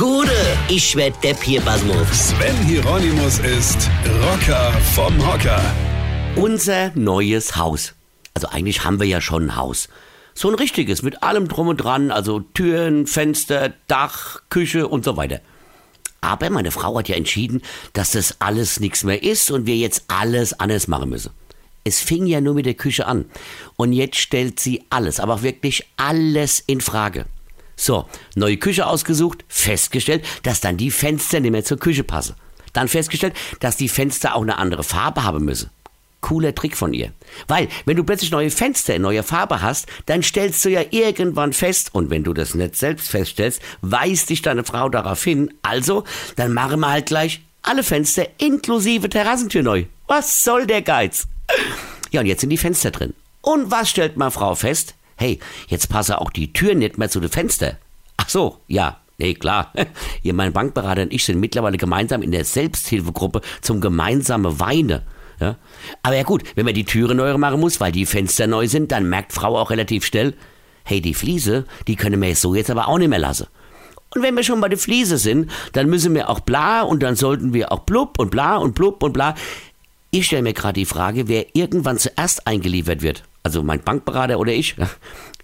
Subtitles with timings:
[0.00, 0.32] Gude,
[0.70, 2.30] ich werd Depp hier, Basmus.
[2.30, 3.90] Sven Hieronymus ist
[4.22, 5.60] Rocker vom Hocker.
[6.36, 7.92] Unser neues Haus.
[8.32, 9.90] Also eigentlich haben wir ja schon ein Haus.
[10.32, 15.18] So ein richtiges, mit allem drum und dran, also Türen, Fenster, Dach, Küche und so
[15.18, 15.42] weiter.
[16.22, 17.60] Aber meine Frau hat ja entschieden,
[17.92, 21.32] dass das alles nichts mehr ist und wir jetzt alles anders machen müssen.
[21.84, 23.26] Es fing ja nur mit der Küche an.
[23.76, 27.26] Und jetzt stellt sie alles, aber auch wirklich alles in Frage.
[27.80, 32.34] So, neue Küche ausgesucht, festgestellt, dass dann die Fenster nicht mehr zur Küche passen.
[32.74, 35.70] Dann festgestellt, dass die Fenster auch eine andere Farbe haben müssen.
[36.20, 37.14] Cooler Trick von ihr.
[37.48, 41.54] Weil, wenn du plötzlich neue Fenster in neuer Farbe hast, dann stellst du ja irgendwann
[41.54, 46.04] fest, und wenn du das nicht selbst feststellst, weist dich deine Frau darauf hin, also,
[46.36, 49.86] dann machen wir halt gleich alle Fenster inklusive Terrassentür neu.
[50.06, 51.26] Was soll der Geiz?
[52.10, 53.14] Ja, und jetzt sind die Fenster drin.
[53.40, 54.94] Und was stellt meine Frau fest?
[55.20, 55.38] Hey,
[55.68, 57.76] jetzt passen auch die Türen nicht mehr zu den Fenstern.
[58.16, 59.70] Ach so, ja, Nee, klar.
[60.22, 65.02] Hier, mein Bankberater und ich sind mittlerweile gemeinsam in der Selbsthilfegruppe zum gemeinsamen Weine.
[65.38, 65.56] Ja?
[66.02, 68.92] Aber ja gut, wenn man die Türen neu machen muss, weil die Fenster neu sind,
[68.92, 70.32] dann merkt Frau auch relativ schnell,
[70.84, 73.48] hey, die Fliese, die können wir so jetzt aber auch nicht mehr lassen.
[74.14, 77.14] Und wenn wir schon bei der Fliese sind, dann müssen wir auch bla und dann
[77.14, 79.34] sollten wir auch blub und bla und blub und bla.
[80.10, 83.24] Ich stelle mir gerade die Frage, wer irgendwann zuerst eingeliefert wird.
[83.50, 84.76] Also mein Bankberater oder ich.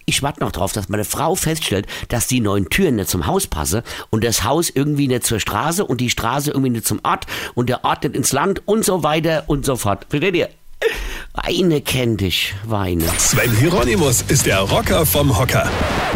[0.04, 3.48] Ich warte noch drauf, dass meine Frau feststellt, dass die neuen Türen nicht zum Haus
[3.48, 7.26] passen und das Haus irgendwie nicht zur Straße und die Straße irgendwie nicht zum Ort
[7.56, 10.06] und der Ort nicht ins Land und so weiter und so fort.
[10.08, 10.50] Versteht ihr?
[11.32, 13.06] Weine kennt dich, Weine.
[13.18, 15.68] Sven Hieronymus ist der Rocker vom Hocker.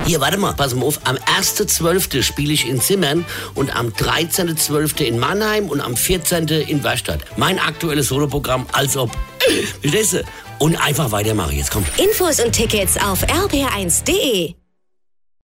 [0.07, 1.01] Hier, warte mal, pass mal auf.
[1.03, 2.23] Am 1.12.
[2.23, 5.03] spiele ich in Zimmern und am 13.12.
[5.03, 6.47] in Mannheim und am 14.
[6.47, 7.23] in Werstadt.
[7.37, 9.11] Mein aktuelles Soloprogramm, als ob.
[9.81, 10.25] Verstehst du?
[10.61, 11.57] Und einfach weitermachen.
[11.57, 11.89] Jetzt kommt.
[11.99, 14.60] Infos und Tickets auf rb1.de.